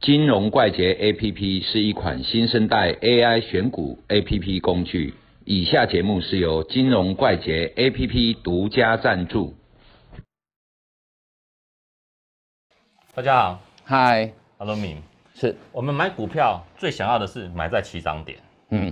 [0.00, 5.12] 金融怪杰 APP 是一款新生代 AI 选股 APP 工具。
[5.44, 9.54] 以下节目是由金融怪杰 APP 独家赞助。
[13.14, 13.60] 大家好。
[13.84, 14.96] 嗨，，Hello 敏，
[15.34, 18.38] 是，我们买股票最想要的是买在起涨点，
[18.70, 18.90] 嗯，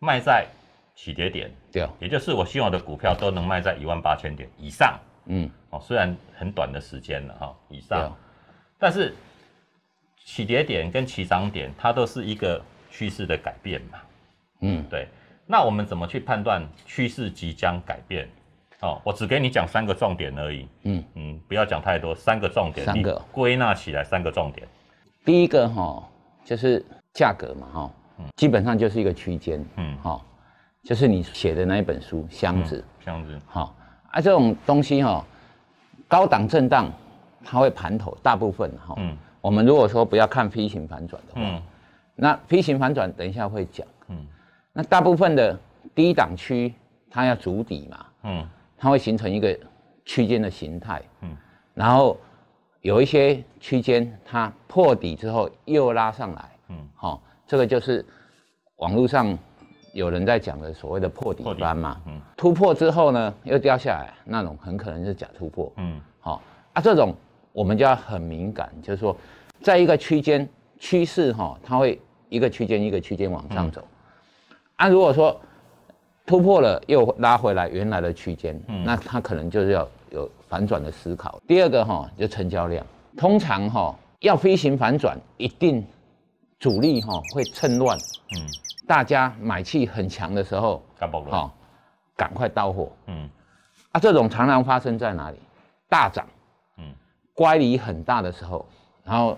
[0.00, 0.48] 卖在
[0.96, 4.98] 起跌点，对，也就是我希望我的股票都能卖在一万八千点以上。
[5.26, 7.82] 嗯，哦，虽然很短的时间了哈、以对。
[7.82, 8.16] 上，
[8.80, 9.14] 但是
[10.24, 13.98] 起跌点跟起涨点它都是一个趋势的改变嘛。
[14.60, 15.08] 嗯，对，
[15.46, 18.28] 那我们怎么去判断趋势即将改变？
[18.80, 20.66] 哦，我只给你讲三个重点而已。
[20.84, 24.66] 嗯嗯，不要讲太多，三个重点，三个你归纳起来三个重点。
[25.24, 26.02] 第一个哈、
[26.44, 27.90] 就是价格嘛哈、
[28.36, 30.18] 基本上就是一个区间，嗯哈、
[30.82, 33.74] 就是你写的那一本书箱子，这样子，哈、
[34.10, 35.22] 啊这种东西哈、
[36.08, 36.90] 高档震荡
[37.44, 41.62] 它会盘头，大部分哈、嗯我们如果说不要看 V 型反转的话，嗯。
[42.14, 44.26] 那 V 型反转等一下会讲，嗯。
[44.72, 45.58] 那大部分的
[45.94, 46.74] 低档区
[47.10, 48.46] 它要筑底嘛，嗯。
[48.76, 49.58] 它会形成一个
[50.04, 51.36] 区间的形态，嗯。
[51.74, 52.18] 然后
[52.82, 56.88] 有一些区间它破底之后又拉上来，嗯。
[56.94, 58.04] 好、这个就是
[58.76, 59.36] 网络上
[59.94, 62.20] 有人在讲的所谓的破底破底翻嘛，嗯。
[62.36, 66.00] 突破之后呢又掉下来，那种很可能是假突破，嗯。
[66.20, 66.42] 好、
[66.74, 67.14] 啊，这种
[67.60, 69.14] 我们就要很敏感，就是说，
[69.60, 73.86] 在一个区间趋势哈，它会一个区间一个区间往上走。
[74.76, 75.38] 啊，如果说
[76.24, 81.38] 突破了又拉回来原来的区间，嗯那它可能就是要有反转的思考。
[81.46, 82.82] 第二个哈，就成交量，
[83.14, 85.86] 通常哈要飞行反转，一定
[86.58, 88.40] 主力哈会趁乱，嗯，
[88.88, 91.30] 大家买气很强的时候，干爆了。
[91.30, 91.54] 好，
[92.16, 92.90] 赶快到货。
[93.08, 93.28] 嗯
[93.92, 95.36] 啊，这种常常发生在哪里？
[95.90, 96.39] 大涨，嗯
[97.40, 98.66] 乖离很大的时候，
[99.02, 99.34] 然后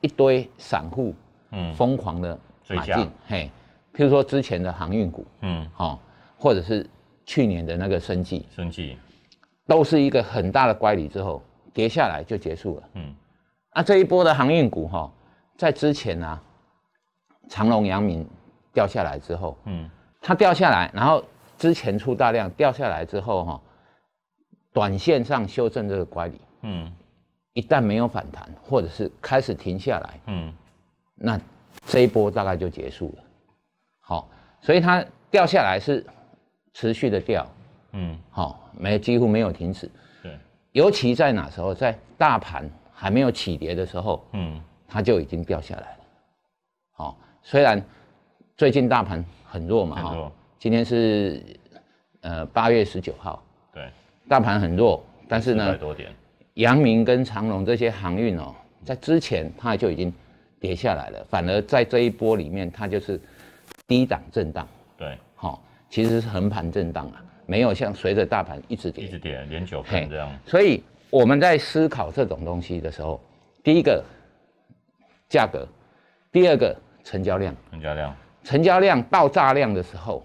[0.00, 1.12] 一堆散户
[1.50, 1.74] 嗯。
[1.74, 2.38] 疯狂的
[2.68, 3.50] 买进，嘿，
[3.92, 5.98] 譬如说之前的航运股，嗯，哦，
[6.38, 6.88] 或者是
[7.26, 8.96] 去年的那个生计，生计。
[9.66, 11.42] 都是一个很大的乖离之后
[11.74, 12.88] 跌下来就结束了。
[12.94, 13.16] 嗯。
[13.70, 15.12] 啊，这一波的航运股哈、
[15.56, 16.40] 在之前啊，
[17.48, 18.24] 长隆、阳明
[18.72, 19.90] 掉下来之后，嗯。
[20.20, 21.24] 它掉下来，然后
[21.58, 23.60] 之前出大量掉下来之后哈、
[24.72, 26.92] 短线上修正这个乖离，嗯
[27.60, 30.50] 一旦没有反弹，或者是开始停下来，嗯
[31.14, 31.38] 那
[31.84, 33.24] 这一波大概就结束了。
[34.00, 34.30] 好，
[34.62, 36.02] 所以它掉下来是
[36.72, 37.46] 持续的掉，
[37.92, 39.90] 嗯，好，没几乎没有停止。
[40.22, 40.38] 对，
[40.72, 45.98] 尤其在哪时候，在大盘还没有起跌的时候，嗯它就已经掉下来了。
[46.92, 47.82] 好，虽然
[48.56, 51.44] 最近大盘很弱嘛，哈今天是
[52.22, 53.42] 呃八月十九号，
[53.74, 53.92] 对，
[54.30, 56.10] 大盘很弱，但是呢，多点。
[56.54, 60.12] 阳明跟长隆这些航运哦，在之前它就已经
[60.58, 63.20] 跌下来了，反而在这一波里面，它就是
[63.86, 64.66] 低档震荡，
[64.96, 69.18] 对，好、其实是横盘震荡啊，没有像随着大盘一直跌一直。
[69.18, 70.30] 跌连九嘿盘这样。
[70.44, 73.20] 所以我们在思考这种东西的时候，
[73.62, 74.04] 第一个
[75.28, 75.66] 价格，
[76.30, 78.16] 第二个成交量，成交量。
[78.42, 80.24] 成交量爆炸量的时候，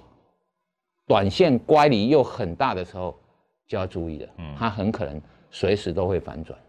[1.06, 3.18] 短线乖离又很大的时候，
[3.68, 5.22] 就要注意了，嗯它很可能
[5.56, 6.60] 随时都会反转。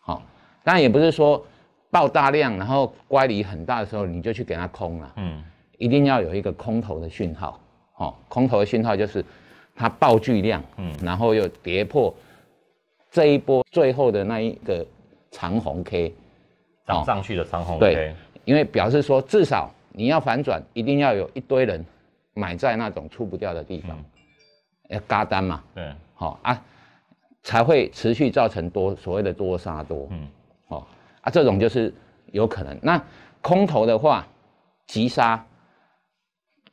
[0.00, 0.22] 好、
[0.62, 1.44] 当然也不是说
[1.90, 5.44] 爆大量，然后乖离很大的时候你就去给它空了，嗯
[5.76, 7.60] 一定要有一个空头的讯号。
[7.92, 9.22] 好、空头的讯号就是
[9.76, 12.14] 它爆巨量，嗯然后又跌破
[13.10, 14.86] 这一波最后的那一个
[15.30, 16.14] 长红 K，
[16.86, 18.14] 涨上去的长红对 K。
[18.46, 21.84] 因为表示说至少你要反转，一定要有一堆人
[22.32, 24.02] 买在那种出不掉的地方，
[24.88, 26.62] 要嘎单嘛，对，好、啊，
[27.44, 30.28] 才会持续造成多所谓的多杀多，嗯
[30.66, 30.86] 哦
[31.20, 31.94] 啊，这种就是
[32.32, 32.76] 有可能。
[32.82, 33.00] 那
[33.40, 34.26] 空头的话，
[34.86, 35.46] 急杀，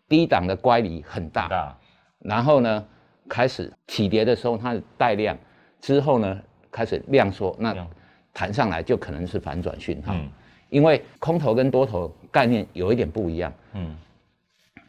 [0.09, 1.77] 低档的乖离很大，大。
[2.19, 2.85] 然后呢，
[3.29, 5.37] 开始起跌的时候它带量，
[5.79, 6.41] 之后呢
[6.71, 7.87] 开始量缩，那量
[8.33, 10.13] 弹上来就可能是反转讯号。
[10.15, 10.31] 嗯
[10.71, 13.93] 因为空头跟多头概念有一点不一样，嗯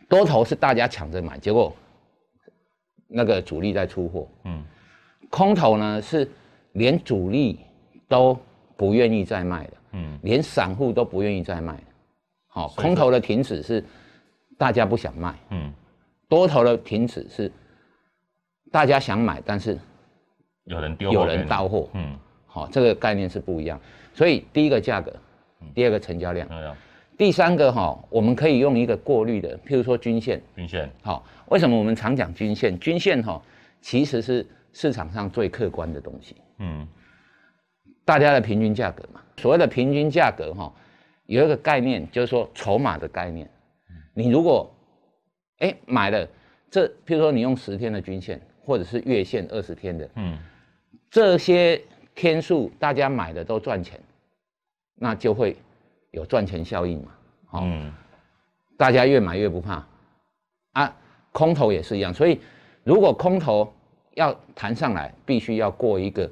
[0.09, 1.75] 多头是大家抢着买，结果
[3.09, 4.65] 那个主力在出货，嗯
[5.33, 6.31] 空头呢是
[6.73, 7.59] 连主力
[8.07, 8.39] 都
[8.77, 11.83] 不愿意再卖的，嗯连散户都不愿意再卖的。
[12.49, 13.83] 好、空头的停止是
[14.59, 15.73] 大家不想卖，嗯，
[16.29, 17.51] 多头的停止是
[18.71, 19.79] 大家想买，但是
[20.65, 21.67] 有人丢，有人到。
[21.67, 21.89] 货。
[21.95, 22.15] 嗯，
[22.45, 23.81] 好、这个概念是不一样。
[24.13, 25.11] 所以第一个价格，
[25.75, 26.47] 第二个成交量。
[27.17, 30.43] 第三个哈、我们可以用一个过滤的，譬如说均线。
[30.57, 30.91] 均线。
[31.01, 32.79] 好、为什么我们常讲均线？
[32.79, 33.41] 均线哈、
[33.81, 36.87] 其实是市场上最客观的东西，嗯
[38.05, 39.23] 大家的平均价格嘛。
[39.37, 40.73] 所谓的平均价格哈、
[41.27, 43.49] 有一个概念，就是说筹码的概念。
[44.15, 44.71] 你如果
[45.59, 46.29] 哎买了
[46.71, 50.39] 这，譬如说你用十天的均线，或者是月线二十天的，嗯，
[51.11, 51.81] 这些
[52.15, 54.01] 天数大家买的都赚钱，
[54.97, 55.57] 那就会
[56.11, 57.13] 有赚钱效应嘛。
[57.47, 57.93] 好、嗯，
[58.77, 59.87] 大家越买越不怕
[60.73, 60.97] 啊，
[61.33, 62.13] 空头也是一样。
[62.13, 62.41] 所以
[62.85, 63.73] 如果空头
[64.15, 66.31] 要弹上来，必须要过一个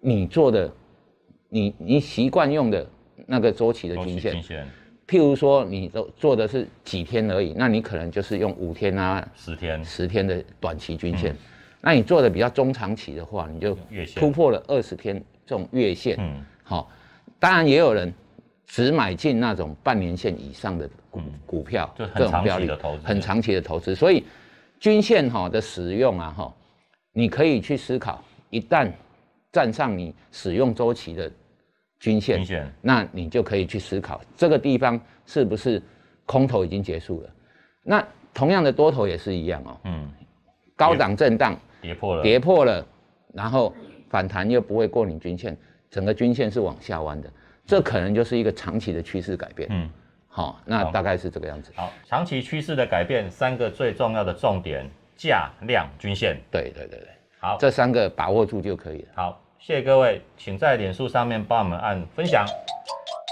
[0.00, 0.70] 你做的、
[1.48, 2.86] 你你习惯用的
[3.26, 4.42] 那个周期的均线
[5.06, 11.36] 譬如说你都做的是几天而已，那你可能就是用五天啊、十天十天的短期均线。
[11.82, 16.16] 那你做的比较中长期的话，你就月突破了二十天这种月线。
[16.18, 16.90] 嗯好、
[17.38, 18.10] 当然也有人
[18.66, 23.94] 只买进那种半年线以上的股、股票，就很长期这种标的的投资很长期的投资。
[23.94, 24.24] 所以
[24.80, 26.54] 均线哈、的使用啊哈、
[27.14, 28.90] 你可以去思考，一旦
[29.50, 31.30] 站上你使用周期的
[32.00, 32.74] 均线，均线。
[32.82, 35.80] 那你就可以去思考这个地方是不是
[36.26, 37.30] 空头已经结束了。
[37.82, 40.10] 那同样的多头也是一样哦，嗯。
[40.76, 42.22] 高档震荡跌破了。
[42.22, 42.84] 跌破了，
[43.32, 43.72] 然后
[44.08, 45.56] 反弹又不会过你均线，
[45.88, 47.30] 整个均线是往下弯的，
[47.64, 49.68] 这可能就是一个长期的趋势改变。
[49.70, 49.88] 嗯。
[50.26, 51.70] 好、那大概是这个样子。
[51.76, 56.40] 好，长期趋势的改变，三个最重要的重点：价、量、均线。
[56.50, 57.08] 对对对对，
[57.38, 59.08] 好，这三个把握住就可以了。
[59.14, 62.46] 好，谢谢各位，请在脸书上面帮我们按分享，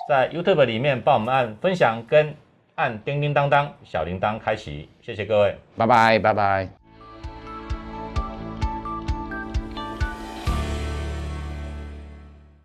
[0.09, 2.35] 在 YouTube 里面帮我们按分享跟
[2.75, 5.57] 按叮叮当当小铃铛开启，谢谢各位。
[5.77, 6.82] 拜拜拜拜。